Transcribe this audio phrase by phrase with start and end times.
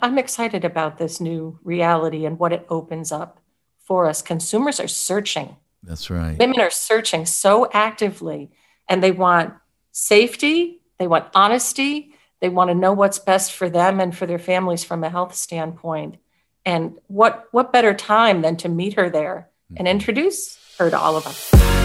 [0.00, 3.40] I'm excited about this new reality and what it opens up
[3.78, 4.20] for us.
[4.22, 5.56] Consumers are searching.
[5.82, 6.38] That's right.
[6.38, 8.50] Women are searching so actively
[8.88, 9.54] and they want
[9.92, 14.38] safety, they want honesty, they want to know what's best for them and for their
[14.38, 16.16] families from a health standpoint.
[16.64, 19.86] And what what better time than to meet her there and Mm-hmm.
[19.88, 21.75] introduce her to all of us.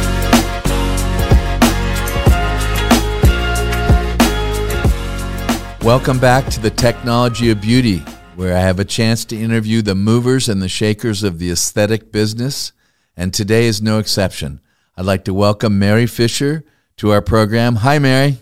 [5.83, 8.03] Welcome back to the Technology of Beauty,
[8.35, 12.11] where I have a chance to interview the movers and the shakers of the aesthetic
[12.11, 12.71] business,
[13.17, 14.61] and today is no exception.
[14.95, 16.63] I'd like to welcome Mary Fisher
[16.97, 17.77] to our program.
[17.77, 18.37] Hi, Mary.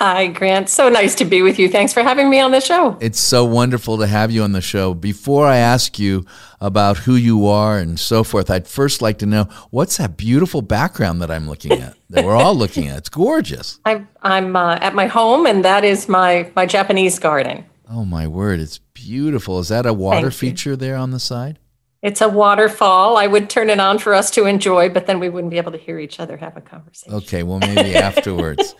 [0.00, 0.70] Hi, Grant.
[0.70, 1.68] So nice to be with you.
[1.68, 2.96] Thanks for having me on the show.
[3.02, 4.94] It's so wonderful to have you on the show.
[4.94, 6.24] Before I ask you
[6.58, 10.62] about who you are and so forth, I'd first like to know what's that beautiful
[10.62, 12.96] background that I'm looking at, that we're all looking at.
[12.96, 13.78] It's gorgeous.
[13.84, 17.66] I, I'm uh, at my home, and that is my my Japanese garden.
[17.90, 18.58] Oh, my word.
[18.58, 19.58] It's beautiful.
[19.58, 20.48] Is that a water Thank you.
[20.48, 21.58] feature there on the side?
[22.00, 23.18] It's a waterfall.
[23.18, 25.72] I would turn it on for us to enjoy, but then we wouldn't be able
[25.72, 27.12] to hear each other have a conversation.
[27.16, 28.74] Okay, well, maybe afterwards.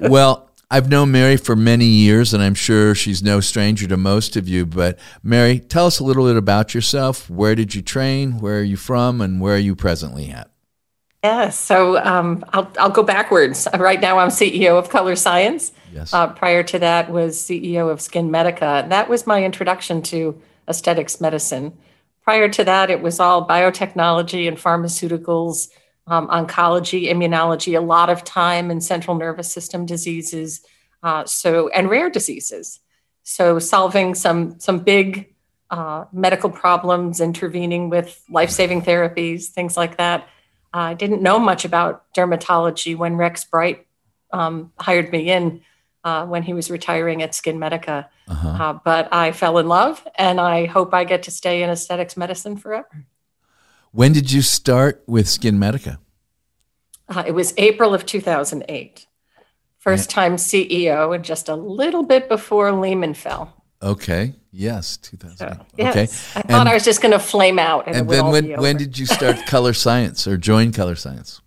[0.00, 4.36] Well, I've known Mary for many years, and I'm sure she's no stranger to most
[4.36, 4.64] of you.
[4.64, 7.28] But, Mary, tell us a little bit about yourself.
[7.28, 8.38] Where did you train?
[8.38, 9.20] Where are you from?
[9.20, 10.48] And where are you presently at?
[11.24, 11.58] Yes.
[11.58, 13.68] So um, I'll I'll go backwards.
[13.76, 15.72] Right now, I'm CEO of Colorescience.
[15.92, 16.14] Yes.
[16.14, 18.88] Uh, prior to that, was CEO of SkinMedica.
[18.88, 21.76] That was my introduction to aesthetics medicine.
[22.22, 25.68] Prior to that, it was all biotechnology and pharmaceuticals,
[26.06, 27.76] um, oncology, immunology.
[27.76, 30.62] A lot of time in central nervous system diseases,
[31.02, 32.80] uh, so and rare diseases.
[33.22, 35.34] So solving some some big
[35.70, 40.28] uh, medical problems, intervening with life saving therapies, things like that.
[40.72, 43.86] I didn't know much about dermatology when Rex Bright
[44.32, 45.62] um, hired me in
[46.04, 48.06] uh, when he was retiring at SkinMedica.
[48.28, 48.48] Uh-huh.
[48.48, 52.16] Uh, but I fell in love, and I hope I get to stay in aesthetics
[52.16, 53.06] medicine forever.
[53.92, 55.98] When did you start with SkinMedica?
[57.08, 59.06] Uh, it was April of 2008.
[59.78, 63.64] First time CEO, and just a little bit before Lehman fell.
[63.82, 64.34] Okay.
[64.52, 65.36] Yes, 2000.
[65.36, 66.00] So, okay.
[66.02, 67.86] yes, I thought I was just going to flame out.
[67.86, 71.40] And, And then when, when did you start Colorescience or join Colorescience?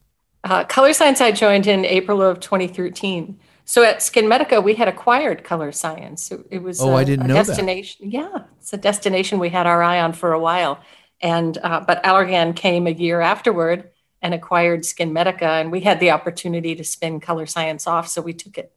[0.44, 3.40] Uh, Colorescience I joined in April of 2013.
[3.66, 6.32] So at SkinMedica, we had acquired Colorescience.
[6.32, 7.96] It, it was Oh, a, I didn't know that.
[8.00, 10.80] Yeah, it's a destination we had our eye on for a while.
[11.24, 13.90] And uh, but Allergan came a year afterward
[14.22, 18.58] and acquired SkinMedica, and we had the opportunity to spin Colorescience off, so we took
[18.58, 18.72] it.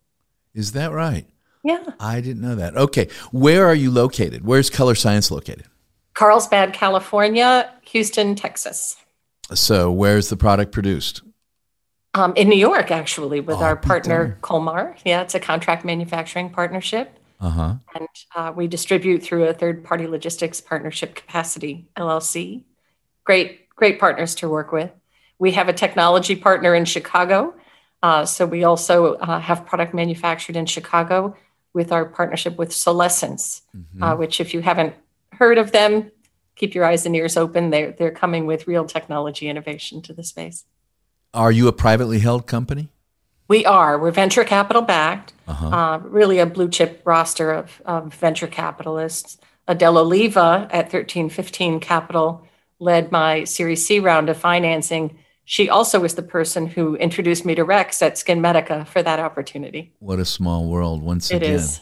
[0.55, 1.27] Is that right?
[1.65, 2.77] Yeah, I didn't know that.
[2.77, 3.09] Okay.
[3.33, 4.45] Where are you located?
[4.47, 5.65] Where's Colorescience located?
[6.15, 8.97] Carlsbad, California, Houston, Texas.
[9.53, 11.23] So, where's the product produced?
[12.15, 14.39] Um, in New York, actually, with Oh, our partner.
[14.41, 14.97] Kolmar.
[15.05, 17.16] Yeah, it's a contract manufacturing partnership.
[17.39, 17.75] Uh huh.
[17.95, 22.63] and uh, we distribute through a third party logistics partnership capacity llc
[23.25, 24.91] great great partners to work with
[25.39, 27.53] we have a technology partner in chicago
[28.03, 31.37] uh, so we also uh, have product manufactured in chicago
[31.75, 34.03] with our partnership with Solésence Mm-hmm.
[34.03, 34.95] uh, which if you haven't
[35.33, 36.11] heard of them
[36.55, 40.25] keep your eyes and ears open they're, they're coming with real technology innovation to the
[40.25, 40.65] space
[41.35, 42.89] Are you a privately held company?
[43.49, 43.99] We are.
[43.99, 45.69] We're venture capital backed, Uh-huh.
[45.69, 49.39] uh, really a blue chip roster of, of venture capitalists.
[49.69, 52.47] Adele Oliva at 1315 Capital
[52.79, 55.19] led my Series C round of financing.
[55.45, 59.93] She also was the person who introduced me to Rex at SkinMedica for that opportunity.
[60.01, 61.53] What a small world once It again.
[61.55, 61.81] is.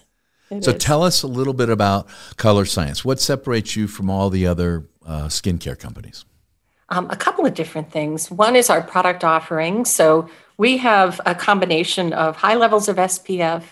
[0.51, 0.85] It So is.
[0.85, 3.05] tell us a little bit about Colorescience.
[3.05, 6.27] What separates you from all the other uh, skincare companies?
[6.91, 8.31] Um, a couple of different things.
[8.31, 9.87] One is our product offering.
[9.87, 13.65] So we have a combination of high levels of SPF,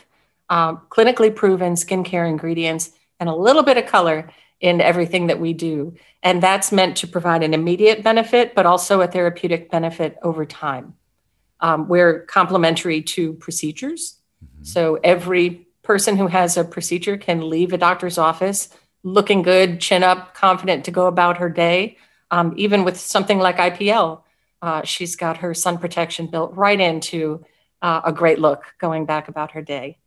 [0.48, 5.52] um, clinically proven skincare ingredients, and a little bit of color in everything that we
[5.52, 5.94] do.
[6.22, 10.94] And that's meant to provide an immediate benefit, but also a therapeutic benefit over time.
[11.60, 14.18] Um, we're complementary to procedures.
[14.62, 18.68] So every person who has a procedure can leave a doctor's office
[19.04, 21.96] looking good, chin up, confident to go about her day.
[22.30, 24.21] Um, even with something like IPL,
[24.62, 27.44] uh, she's got her sun protection built right into
[27.82, 29.98] uh, a great look going back about her day.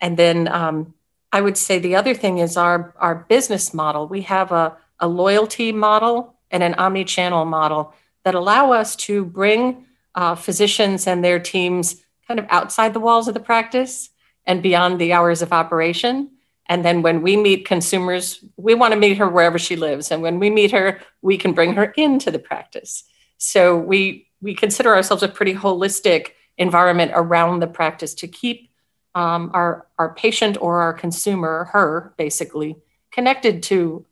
[0.00, 0.94] And then um,
[1.32, 4.06] I would say the other thing is our our business model.
[4.06, 9.86] We have a, a loyalty model and an omni-channel model that allow us to bring
[10.14, 14.10] uh, physicians and their teams kind of outside the walls of the practice
[14.46, 16.30] and beyond the hours of operation.
[16.66, 20.10] And then when we meet consumers, we want to meet her wherever she lives.
[20.10, 23.04] And when we meet her, we can bring her into the practice.
[23.38, 28.70] So we we consider ourselves a pretty holistic environment around the practice to keep
[29.14, 32.76] um, our our patient or our consumer, her basically,
[33.10, 34.06] connected to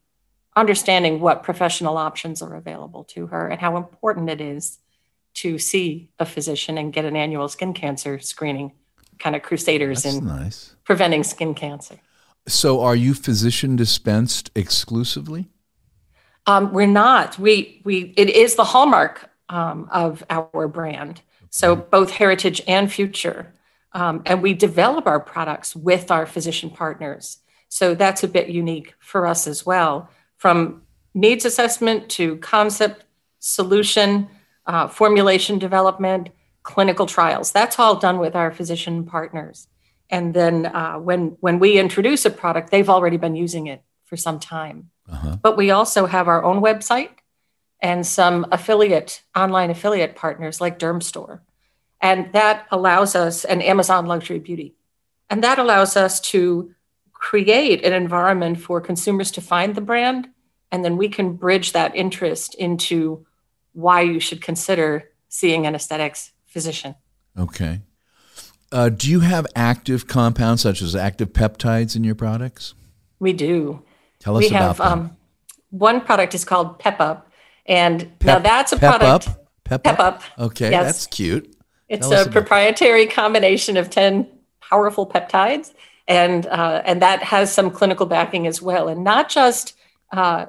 [0.55, 4.79] understanding what professional options are available to her and how important it is
[5.35, 8.73] to see a physician and get an annual skin cancer screening
[9.19, 10.77] kind of crusaders That's in nice.
[10.85, 11.99] preventing skin cancer.
[12.47, 15.49] So, are you physician dispensed exclusively?
[16.47, 17.39] Um, we're not.
[17.39, 21.23] We we it is the hallmark um, of our brand.
[21.51, 23.53] So both heritage and future,
[23.93, 27.39] um, and we develop our products with our physician partners.
[27.69, 30.11] So that's a bit unique for us as well.
[30.37, 30.83] From
[31.15, 33.05] needs assessment to concept,
[33.39, 34.29] solution,
[34.67, 36.31] uh, formulation development,
[36.63, 37.53] clinical trials.
[37.53, 39.69] That's all done with our physician partners.
[40.11, 44.17] And then uh, when when we introduce a product, they've already been using it for
[44.17, 44.91] some time.
[45.13, 45.37] Uh-huh.
[45.43, 47.11] But we also have our own website
[47.81, 51.41] and some affiliate online affiliate partners like Dermstore.
[52.01, 54.75] And that allows us, and Amazon Luxury Beauty,
[55.31, 56.75] and that allows us to
[57.13, 60.29] create an environment for consumers to find the brand.
[60.73, 63.25] And then we can bridge that interest into
[63.73, 66.95] why you should consider seeing an aesthetics physician.
[67.39, 67.83] Okay.
[68.73, 72.75] Uh, do you have active compounds such as active peptides in your products?
[73.19, 73.83] We do.
[74.23, 75.17] Tell us we about have um,
[75.71, 77.29] one product is called Pep Up,
[77.67, 79.29] and now that's a Pep product.
[79.29, 79.49] Up?
[79.65, 80.15] Pep, Pep Up?
[80.15, 80.23] Up.
[80.39, 80.85] Okay, Yes.
[80.85, 81.57] that's cute.
[81.89, 84.29] It's Tell a about- proprietary combination of 10
[84.61, 85.73] powerful peptides,
[86.07, 88.89] and, uh, and that has some clinical backing as well.
[88.89, 89.75] And not just,
[90.13, 90.47] uh,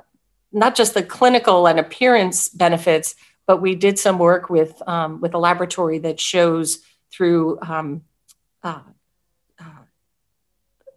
[0.52, 3.16] not just the clinical and appearance benefits,
[3.48, 6.80] but we did some work with, um, with a laboratory that shows
[7.12, 8.04] through um,
[8.64, 8.80] uh,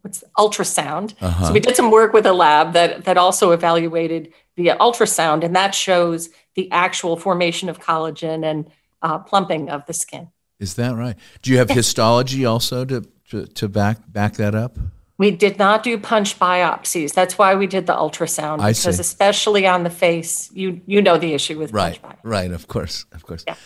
[0.07, 1.15] what's ultrasound.
[1.21, 1.47] Uh-huh.
[1.47, 5.55] So we did some work with a lab that, that also evaluated via ultrasound, and
[5.57, 8.71] that shows the actual formation of collagen and
[9.03, 10.29] uh, plumping of the skin.
[10.61, 11.17] Is that right?
[11.43, 14.79] Do you have histology also to, to, to back back that up?
[15.19, 17.13] We did not do punch biopsies.
[17.15, 19.01] That's why we did the ultrasound I because see.
[19.01, 22.51] especially on the face, you you know the issue with Right, right.
[22.53, 23.45] Of course, of course.
[23.47, 23.57] Yeah.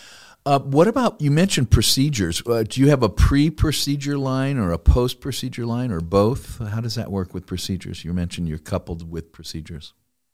[0.47, 2.43] Uh, what about you mentioned procedures?
[2.47, 6.59] Uh, do you have a pre-procedure line or a post-procedure line or both?
[6.67, 8.05] How does that work with procedures?
[8.05, 9.93] You mentioned you're coupled with procedures.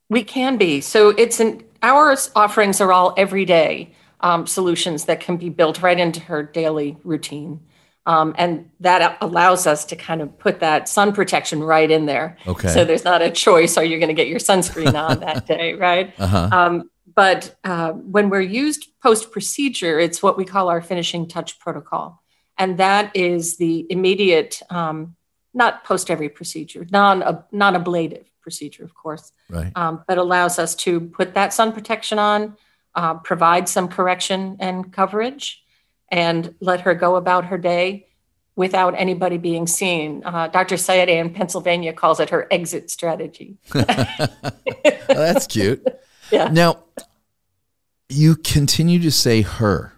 [0.08, 0.80] We can be.
[0.80, 5.98] So it's an our offerings are all everyday um, solutions that can be built right
[5.98, 7.60] into her daily routine.
[8.06, 12.36] Um, and that allows us to kind of put that sun protection right in there.
[12.46, 12.68] Okay.
[12.68, 13.76] So there's not a choice.
[13.76, 16.14] Are you going to get your sunscreen on that day, right?
[16.18, 16.48] Uh-huh.
[16.52, 21.58] Um, but uh, when we're used post procedure, it's what we call our finishing touch
[21.58, 22.22] protocol.
[22.58, 25.16] And that is the immediate, um,
[25.54, 29.72] not post every procedure, non non ablative procedure, of course, Right.
[29.74, 32.56] um, but allows us to put that sun protection on,
[32.94, 35.64] uh, provide some correction and coverage,
[36.10, 38.06] and let her go about her day
[38.54, 40.22] without anybody being seen.
[40.24, 40.76] Uh, Dr.
[40.76, 43.58] Sayed in Pennsylvania calls it her exit strategy.
[45.08, 45.86] Well, that's cute.
[46.30, 46.48] Yeah.
[46.52, 46.78] Now,
[48.08, 49.92] you continue to say her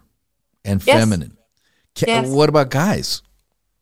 [0.65, 0.97] and Yes.
[0.99, 1.37] feminine.
[1.97, 2.27] Ca- Yes.
[2.29, 3.21] What about guys?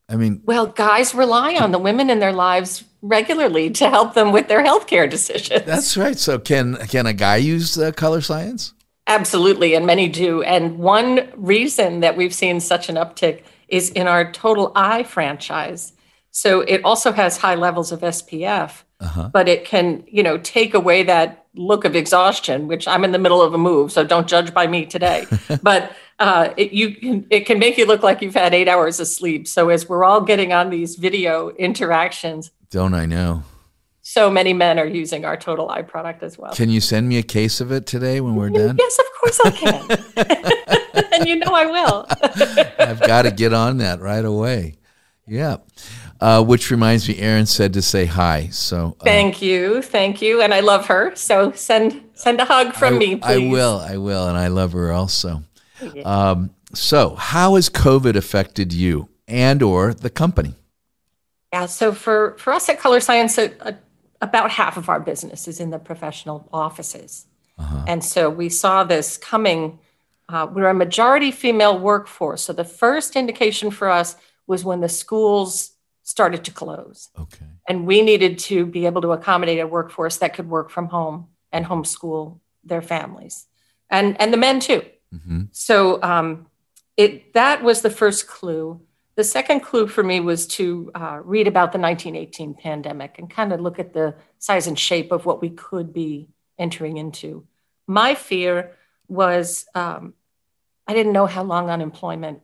[0.10, 4.32] I mean, Well, guys rely on the women in their lives regularly to help them
[4.32, 5.66] with their healthcare decisions.
[5.66, 6.18] that's right.
[6.18, 8.74] So can can a guy use uh, Colorescience?
[9.08, 10.42] Absolutely, and many do.
[10.44, 15.94] And one reason that we've seen such an uptick is in our Total Eye franchise.
[16.32, 19.30] So it also has high levels of SPF, Uh-huh.
[19.32, 23.20] but it can, you know, take away that look of exhaustion, which I'm in the
[23.20, 25.26] middle of a move, so don't judge by me today.
[25.62, 29.00] but uh, it, you, can- it can make you look like you've had eight hours
[29.00, 29.48] of sleep.
[29.48, 33.44] So as we're all getting on these video interactions, Don't I know?
[34.02, 36.54] so many men are using our Total Eye product as well.
[36.54, 38.78] Can you send me a case of it today when we're done?
[38.80, 41.06] Yes, of course I can.
[41.14, 42.06] and you know I will.
[42.80, 44.76] I've got to get on that right away.
[45.28, 45.58] Yeah.
[46.20, 48.48] Uh, which reminds me, Aaron said to say hi.
[48.52, 51.16] So uh, Thank you, thank you, and I love her.
[51.16, 53.48] So send send a hug from I, me, please.
[53.48, 53.78] I will.
[53.80, 55.44] I will, and I love her also.
[56.04, 60.56] Um, so, how has COVID affected you and or the company?
[61.54, 61.68] Yeah.
[61.68, 63.72] So for for us at Colorescience, uh,
[64.22, 67.28] about half of our business is in the professional offices,
[67.60, 67.84] Uh-huh.
[67.88, 69.80] and so we saw this coming.
[70.30, 74.16] Uh, we're a majority female workforce, so the first indication for us
[74.48, 75.72] was when the schools
[76.08, 77.10] started to close.
[77.20, 77.46] Okay.
[77.68, 81.28] and we needed to be able to accommodate a workforce that could work from home
[81.52, 83.46] and homeschool their families.
[83.90, 84.82] And and the men too.
[85.12, 86.48] Hmm so um,
[86.96, 88.82] it that was the first clue.
[89.16, 93.52] The second clue for me was to uh, read about the 1918 pandemic and kind
[93.52, 97.48] of look at the size and shape of what we could be entering into.
[97.88, 100.14] My fear was um,
[100.88, 102.42] i didn't know how long unemployment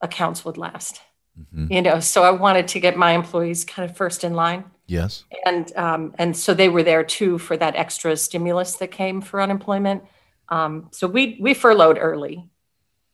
[0.00, 1.00] accounts would last
[1.38, 1.72] Mm-hmm.
[1.72, 4.64] You know, so I wanted to get my employees kind of first in line.
[4.86, 5.24] Yes.
[5.44, 9.40] And um, and so they were there too for that extra stimulus that came for
[9.40, 10.02] unemployment.
[10.48, 12.48] Um, so we we furloughed early,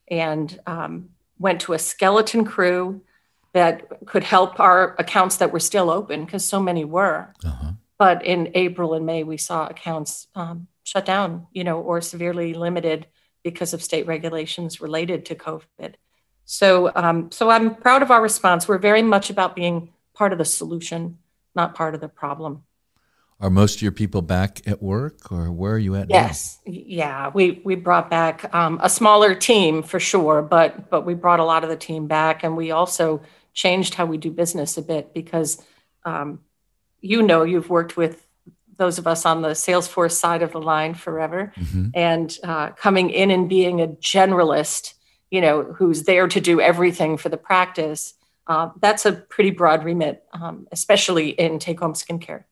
[0.09, 3.01] and um, went to a skeleton crew
[3.53, 7.33] that could help our accounts that were still open because so many were.
[7.43, 7.71] Uh-huh.
[7.97, 12.53] But in April and May, we saw accounts um, shut down, you know, or severely
[12.53, 13.07] limited
[13.43, 15.95] because of state regulations related to COVID.
[16.45, 18.67] So, um, so I'm proud of our response.
[18.67, 21.17] We're very much about being part of the solution,
[21.55, 22.63] not part of the problem.
[23.41, 26.07] Are most of your people back at work, or where are you at?
[26.07, 26.15] Now?
[26.15, 26.73] Yes, now?
[26.73, 31.41] yeah, we we brought back um, a smaller team for sure, but but we brought
[31.41, 33.21] a lot of the team back, and we also
[33.53, 35.61] changed how we do business a bit because
[36.05, 36.39] um,
[37.01, 38.25] you know you've worked with
[38.77, 41.89] those of us on the Salesforce side of the line forever, mm-hmm.
[41.93, 44.94] and uh, coming in and being a generalist,
[45.31, 48.13] you know, who's there to do everything for the practice.
[48.47, 52.43] Uh, that's a pretty broad remit, um, especially in take-home skincare.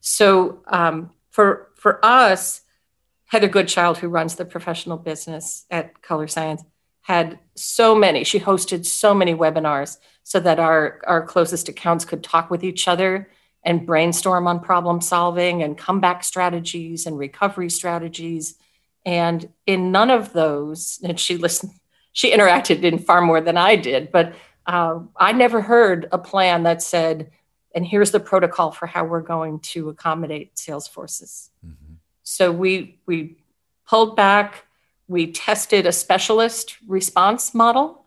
[0.00, 2.62] So um, for for us,
[3.26, 6.62] Heather Goodchild, who runs the professional business at Colorescience,
[7.02, 8.24] had so many.
[8.24, 12.88] She hosted so many webinars so that our our closest accounts could talk with each
[12.88, 13.28] other
[13.62, 18.56] and brainstorm on problem solving and comeback strategies and recovery strategies.
[19.06, 21.72] And in none of those, and she listened,
[22.14, 26.62] she interacted in far more than I did, but uh, I never heard a plan
[26.62, 27.30] that said
[27.74, 31.50] and here's the protocol for how we're going to accommodate sales forces.
[31.66, 31.94] Mm-hmm.
[32.22, 33.36] So we we
[33.86, 34.64] pulled back,
[35.08, 38.06] we tested a specialist response model,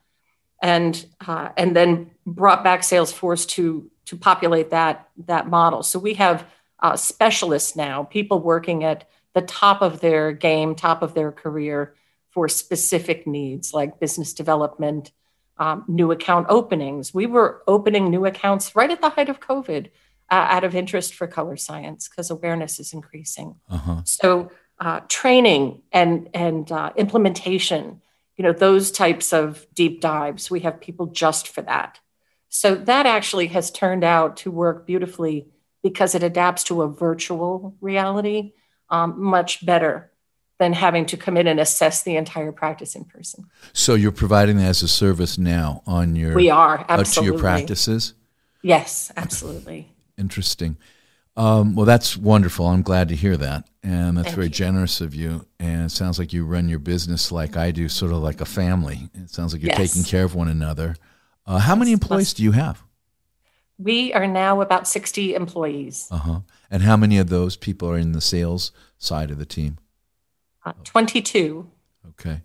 [0.62, 5.84] and uh, and then brought back Salesforce to to populate that that model.
[5.84, 6.48] So we have
[6.80, 11.94] uh, specialists now, people working at the top of their game, top of their career
[12.38, 15.12] for specific needs like business development,
[15.58, 17.12] um, new account openings.
[17.12, 19.88] We were opening new accounts right at the height of COVID
[20.30, 23.56] uh, out of interest for Colorescience because awareness is increasing.
[23.72, 24.02] Uh-huh.
[24.04, 28.04] So uh, training and and uh, implementation,
[28.36, 30.52] you know, those types of deep dives.
[30.52, 32.00] We have people just for that.
[32.50, 35.48] So that actually has turned out to work beautifully
[35.82, 38.54] because it adapts to a virtual reality
[38.92, 40.12] um, much better
[40.60, 43.46] than having to come in and assess the entire practice in person.
[43.74, 47.02] So you're providing that as a service now on your we are absolutely.
[47.02, 48.14] Uh, to your practices.
[48.62, 49.92] Yes, absolutely.
[50.18, 50.78] Interesting.
[51.36, 52.66] Um, well, that's wonderful.
[52.66, 54.54] I'm glad to hear that, and that's Thank very you.
[54.54, 55.46] generous of you.
[55.60, 58.46] And it sounds like you run your business like I do, sort of like a
[58.46, 59.10] family.
[59.14, 59.94] It sounds like you're yes.
[59.94, 60.96] taking care of one another.
[61.46, 62.84] Uh, how many employees do you have?
[63.78, 66.08] We are now about 60 employees.
[66.10, 66.40] Uh huh.
[66.72, 69.78] And how many of those people are in the sales side of the team?
[70.68, 71.70] Uh, 22.
[72.10, 72.42] Okay.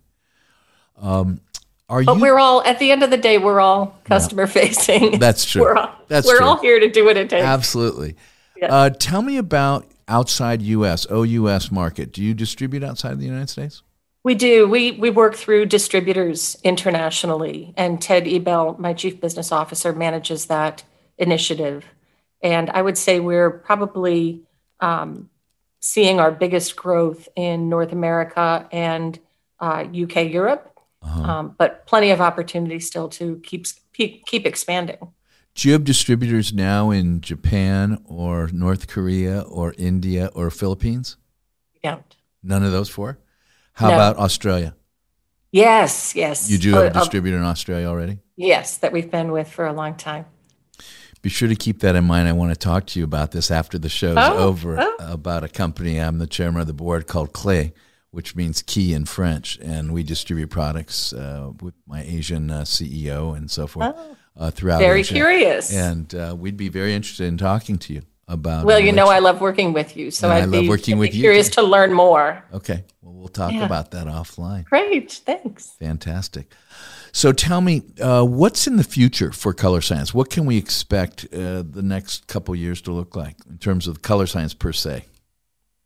[0.97, 1.41] Um,
[1.89, 4.47] are but you, we're all at the end of the day, we're all customer yeah,
[4.47, 5.19] facing.
[5.19, 5.61] That's true.
[5.61, 6.45] we're all, that's we're true.
[6.45, 7.43] all here to do what it takes.
[7.43, 8.15] Absolutely.
[8.61, 11.05] Uh, tell me about outside U.S.
[11.11, 12.13] OUS market.
[12.13, 13.83] Do you distribute outside of the United States?
[14.23, 14.69] We do.
[14.69, 20.83] We we work through distributors internationally, and Ted Ebel, my chief business officer, manages that
[21.17, 21.83] initiative.
[22.41, 24.43] And I would say we're probably
[24.79, 25.29] um,
[25.83, 29.19] seeing our biggest growth in North America and
[29.59, 31.21] uh, UK, Europe, uh-huh.
[31.21, 35.11] um, but plenty of opportunity still to keep, keep expanding.
[35.55, 41.17] Do you have distributors now in Japan or North Korea or India or Philippines?
[41.73, 42.15] We don't.
[42.41, 43.19] None of those four.
[43.73, 43.95] How no.
[43.95, 44.75] about Australia?
[45.51, 46.49] Yes, yes.
[46.49, 48.19] You do have a uh, distributor in Australia already?
[48.37, 50.27] Yes, that we've been with for a long time
[51.23, 52.27] be sure to keep that in mind.
[52.27, 54.95] I want to talk to you about this after the show's oh, over oh.
[54.99, 55.97] about a company.
[55.97, 57.73] I'm the chairman of the board called Clay,
[58.11, 63.35] which means key in French, and we distribute products uh, with my Asian uh, CEO
[63.35, 64.17] and so forth oh.
[64.37, 64.79] uh, throughout.
[64.79, 65.13] Very Asia.
[65.13, 68.65] curious, and uh, we'd be very interested in talking to you about.
[68.65, 70.99] Well, you know, I love working with you, so I'd I love be, working I'd
[70.99, 71.53] with be curious you.
[71.53, 72.43] to learn more.
[72.53, 73.65] Okay, well, we'll talk yeah.
[73.65, 74.65] about that offline.
[74.65, 75.69] Great, thanks.
[75.79, 76.51] Fantastic.
[77.15, 80.15] So tell me, uh, what's in the future for Colorescience?
[80.15, 84.01] What can we expect uh, the next couple years to look like in terms of
[84.01, 85.05] Colorescience per se?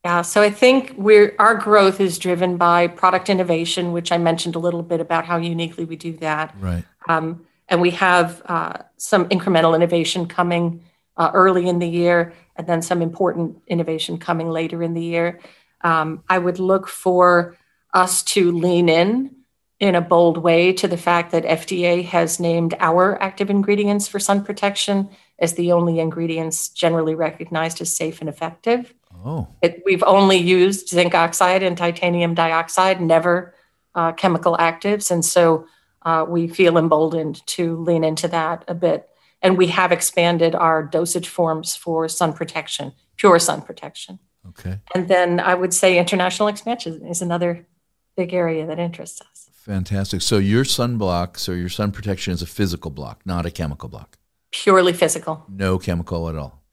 [0.05, 4.55] Yeah, so I think we're our growth is driven by product innovation, which I mentioned
[4.55, 6.55] a little bit about how uniquely we do that.
[6.61, 6.85] Right.
[7.09, 10.81] Um, and we have uh, some incremental innovation coming
[11.17, 15.41] uh, early in the year, and then some important innovation coming later in the year.
[15.81, 17.57] Um, I would look for
[17.93, 19.36] us to lean in
[19.79, 24.19] in a bold way to the fact that FDA has named our active ingredients for
[24.19, 28.93] sun protection as the only ingredients generally recognized as safe and effective.
[29.23, 29.47] Oh.
[29.61, 33.53] It, we've only used zinc oxide and titanium dioxide, never
[33.93, 35.11] uh, chemical actives.
[35.11, 35.67] And so
[36.03, 39.09] uh, we feel emboldened to lean into that a bit.
[39.41, 44.17] And we have expanded our dosage forms for sun protection, pure sun protection.
[44.49, 44.79] Okay.
[44.95, 47.67] And then I would say international expansion is another
[48.15, 49.49] big area that interests us.
[49.67, 50.21] Fantastic.
[50.21, 54.17] So your sunblocks so your sun protection is a physical block, not a chemical block.
[54.51, 55.45] Purely physical.
[55.49, 56.63] No chemical at all.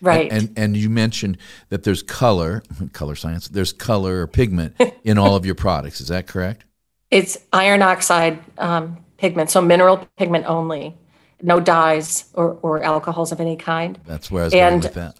[0.00, 0.30] Right.
[0.30, 1.38] And, and, and you mentioned
[1.70, 2.62] that there's color,
[2.92, 3.48] color science.
[3.48, 6.00] There's color or pigment in all of your products.
[6.00, 6.64] Is that correct?
[7.10, 10.96] It's iron oxide um, pigment, so mineral pigment only.
[11.42, 13.98] No dyes or, or alcohols of any kind.
[14.06, 15.16] That's where I was going And- with that.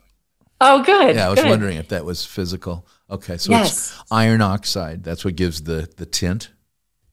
[0.58, 1.16] Oh, good.
[1.16, 1.50] Yeah, I was good.
[1.50, 2.86] wondering if that was physical.
[3.10, 3.70] Okay, so Yes.
[4.00, 5.04] it's iron oxide.
[5.04, 6.48] That's what gives the the tint.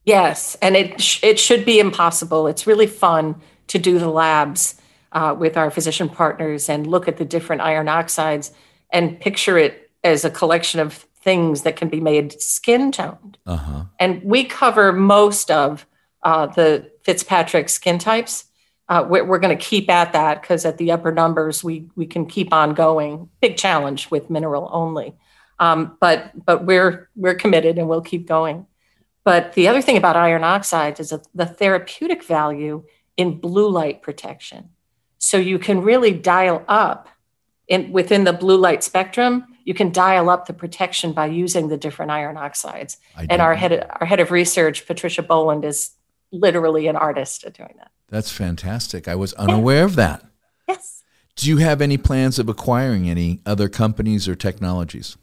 [0.04, 2.46] Yes, and it sh- it should be impossible.
[2.46, 3.36] It's really fun
[3.68, 4.80] to do the labs
[5.12, 8.52] uh, with our physician partners and look at the different iron oxides
[8.90, 13.38] and picture it as a collection of things that can be made skin toned.
[13.46, 13.84] Uh huh.
[13.98, 15.86] And we cover most of
[16.22, 18.44] uh, the Fitzpatrick skin types.
[18.88, 22.04] Uh, we're we're going to keep at that because at the upper numbers we we
[22.04, 23.30] can keep on going.
[23.40, 25.14] Big challenge with mineral only,
[25.58, 28.66] um, but but we're we're committed and we'll keep going.
[29.24, 32.84] But the other thing about iron oxides is the therapeutic value
[33.16, 34.70] in blue light protection.
[35.18, 37.08] So you can really dial up
[37.66, 39.46] in within the blue light spectrum.
[39.64, 42.98] You can dial up the protection by using the different iron oxides.
[43.16, 45.92] I And our head, our head of research, Patricia Boland, is
[46.30, 47.90] literally an artist at doing that.
[48.10, 49.08] That's fantastic.
[49.08, 50.22] I was unaware of that.
[50.68, 51.02] Yes.
[51.36, 55.16] Do you have any plans of acquiring any other companies or technologies?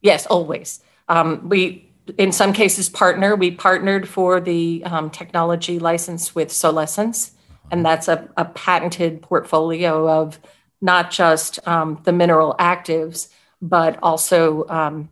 [0.00, 0.80] Yes, always.
[1.08, 3.36] Um, we, in some cases, partner.
[3.36, 7.32] We partnered for the um, technology license with Solésence,
[7.70, 10.38] and that's a, a patented portfolio of
[10.80, 13.28] not just um, the mineral actives,
[13.60, 15.08] but also um,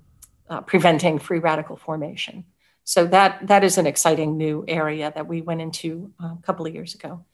[0.48, 2.44] uh, preventing free radical formation.
[2.84, 6.66] So that that is an exciting new area that we went into uh, a couple
[6.66, 7.24] of years ago.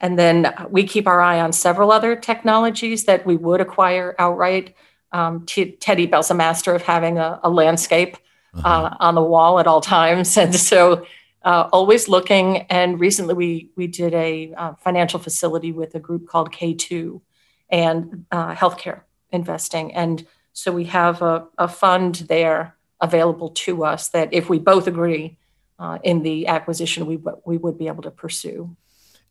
[0.00, 4.74] And then we keep our eye on several other technologies that we would acquire outright.
[5.12, 8.18] Um, T- Ted Ebel's a master of having a, a landscape
[8.64, 11.06] uh, on the wall at all times, and so
[11.42, 12.58] uh, always looking.
[12.62, 17.20] And recently, we we did a uh, financial facility with a group called K2
[17.68, 24.08] and uh, healthcare investing, and so we have a, a fund there available to us
[24.08, 25.36] that if we both agree
[25.78, 28.76] uh, in the acquisition, we we would be able to pursue.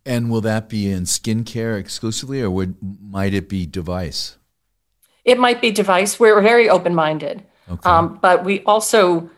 [0.06, 4.38] And will that be in skincare exclusively, or would might it be device?
[5.24, 6.20] It might be device.
[6.20, 7.44] We're very open minded.
[7.70, 7.90] Okay.
[7.90, 9.30] Um, but we also,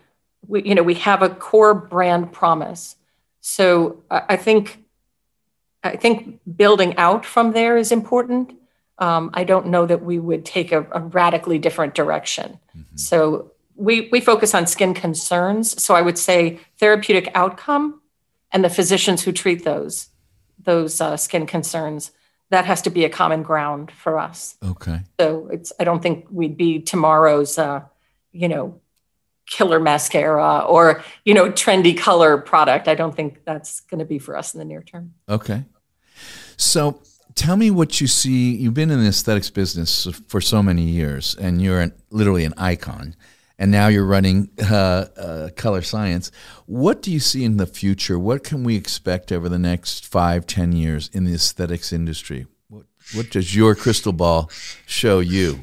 [0.48, 2.96] we, you know, we have a core brand promise.
[3.42, 4.84] So I I think,
[5.84, 8.54] I think building out from there is important.
[9.00, 12.60] Um, I don't know that we would take a, a radically different direction.
[12.96, 15.82] So we we focus on skin concerns.
[15.82, 18.02] So I would say therapeutic outcome,
[18.52, 20.10] and the physicians who treat those
[20.58, 22.12] those uh, skin concerns.
[22.50, 24.56] That has to be a common ground for us.
[24.64, 25.02] okay.
[25.20, 27.82] So it's I don't think we'd be tomorrow's uh,
[28.38, 28.80] you know,
[29.48, 32.88] killer mascara or, you know, trendy color product.
[32.88, 35.14] I don't think that's going to be for us in the near term.
[35.28, 35.64] Okay.
[36.58, 37.02] So
[37.36, 38.56] tell me what you see.
[38.56, 42.54] You've been in the aesthetics business for so many years, and you're an, literally an
[42.58, 43.16] icon.
[43.60, 46.30] And now you're running uh, uh, Colorescience.
[46.66, 48.20] What do you see in the future?
[48.20, 52.46] What can we expect over the next five, ten years in the aesthetics industry?
[52.70, 54.52] What, what does your crystal ball
[54.86, 55.62] show you?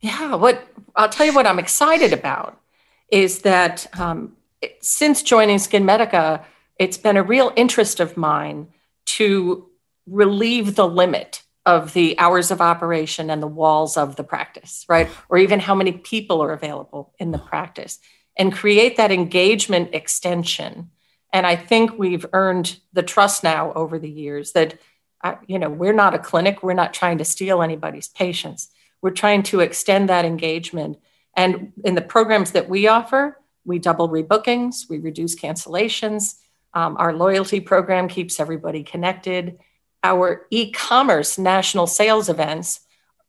[0.00, 0.66] Yeah, what
[0.98, 2.60] I'll tell you what I'm excited about
[3.08, 4.36] is that um,
[4.80, 6.44] since joining SkinMedica,
[6.76, 8.68] it's been a real interest of mine
[9.06, 9.68] to
[10.06, 15.08] relieve the limit of the hours of operation and the walls of the practice, right?
[15.28, 18.00] Or even how many people are available in the practice
[18.36, 20.90] and create that engagement extension.
[21.32, 24.80] And I think we've earned the trust now over the years that,
[25.22, 28.70] uh, you know, we're not a clinic, we're not trying to steal anybody's patients.
[29.02, 30.98] We're trying to extend that engagement.
[31.34, 36.36] And in the programs that we offer, we double rebookings, we reduce cancellations.
[36.74, 39.58] Um, our loyalty program keeps everybody connected.
[40.02, 42.80] Our e commerce national sales events,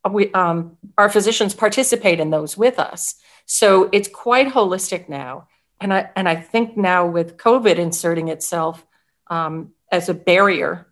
[0.10, 3.16] we, um, our physicians participate in those with us.
[3.46, 5.48] So it's quite holistic now.
[5.82, 8.86] And I, and I think now with COVID inserting itself
[9.28, 10.89] um, as a barrier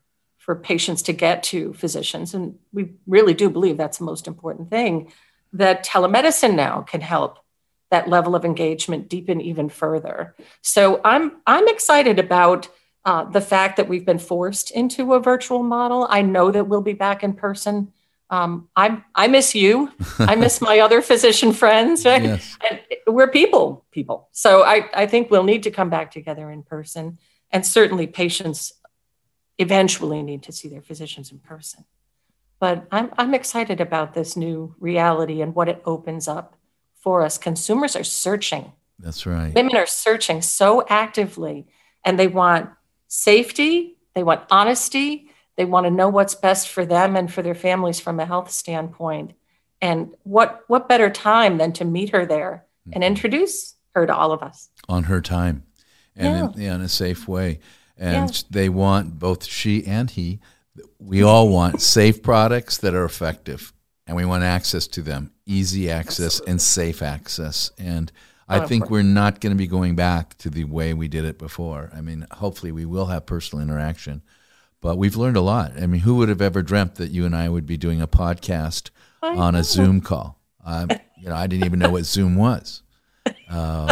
[0.47, 4.69] for patients to get to physicians, and we really do believe that's the most important
[4.69, 5.11] thing,
[5.51, 7.39] that telemedicine now can help
[7.91, 10.35] that level of engagement deepen even further.
[10.61, 12.69] So I'm I'm excited about
[13.03, 16.07] uh, the fact that we've been forced into a virtual model.
[16.09, 17.91] I know that we'll be back in person.
[18.29, 19.91] Um, I I miss you.
[20.17, 22.05] I miss my other physician friends.
[22.05, 22.23] Right?
[22.23, 22.57] Yes.
[22.69, 24.29] And we're people, people.
[24.31, 27.19] So I I think we'll need to come back together in person.
[27.51, 28.71] And certainly patients
[29.57, 31.85] eventually need to see their physicians in person.
[32.59, 36.55] But I'm, I'm excited about this new reality and what it opens up
[36.95, 37.37] for us.
[37.37, 38.71] Consumers are searching.
[38.99, 39.53] That's right.
[39.53, 41.67] Women are searching so actively
[42.03, 42.69] and they want
[43.07, 47.55] safety, they want honesty, they want to know what's best for them and for their
[47.55, 49.33] families from a health standpoint.
[49.81, 53.03] And what what better time than to meet her there and mm-hmm.
[53.03, 55.63] introduce her to all of us on her time
[56.15, 56.71] and yeah.
[56.71, 57.59] in, in, a safe way.
[57.97, 58.41] And yeah.
[58.49, 60.39] they want both she and he.
[60.99, 63.73] We all want safe products that are effective,
[64.05, 66.51] and we want access to them, easy access Absolutely.
[66.51, 67.71] and safe access.
[67.79, 68.11] And
[68.47, 71.37] I think we're not going to be going back to the way we did it
[71.37, 71.91] before.
[71.93, 74.21] I mean, hopefully we will have personal interaction,
[74.79, 75.73] but we've learned a lot.
[75.81, 78.07] I mean, who would have ever dreamt that you and I would be doing a
[78.07, 80.39] podcast on a Zoom call?
[80.63, 82.83] Um, you know, I didn't even know what Zoom was.
[83.49, 83.89] Um,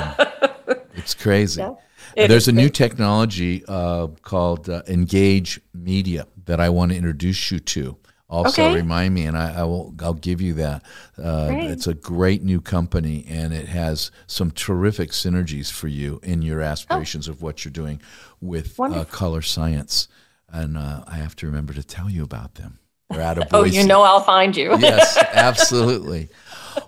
[0.95, 1.61] it's crazy.
[1.61, 1.73] Yeah,
[2.15, 7.51] it There's a new technology uh, called uh, Engage Media that I want to introduce
[7.51, 7.97] you to.
[8.27, 8.75] Also, okay.
[8.75, 9.93] remind me, and I, I, will.
[10.01, 10.83] I'll give you that.
[11.17, 16.41] Uh, it's a great new company, and it has some terrific synergies for you in
[16.41, 17.33] your aspirations oh.
[17.33, 18.01] of what you're doing
[18.41, 20.07] with uh, Colorescience.
[20.49, 22.79] And uh, I have to remember to tell you about them.
[23.11, 23.77] They're out of Boise.
[23.77, 24.75] oh, you know I'll find you.
[24.79, 26.29] yes, absolutely.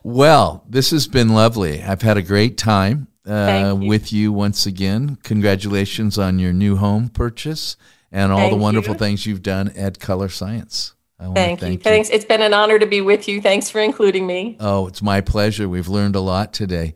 [0.01, 1.83] Well, this has been lovely.
[1.83, 3.87] I've had a great time uh, you.
[3.87, 5.17] with you once again.
[5.23, 7.77] Congratulations on your new home purchase
[8.11, 8.99] and all thank the wonderful you.
[8.99, 10.93] things you've done at Colorescience.
[11.19, 11.77] Thank, thank, you.
[11.79, 12.09] Thanks.
[12.09, 13.41] It's been an honor to be with you.
[13.41, 14.55] Thanks for including me.
[14.59, 15.67] Oh, it's my pleasure.
[15.67, 16.93] We've learned a lot today.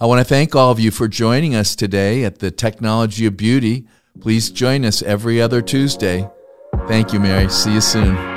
[0.00, 3.36] I want to thank all of you for joining us today at the Technology of
[3.36, 3.86] Beauty.
[4.20, 6.28] Please join us every other Tuesday.
[6.86, 7.48] Thank you, Mary.
[7.48, 8.33] See you soon.